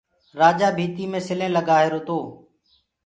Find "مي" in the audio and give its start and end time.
1.11-1.19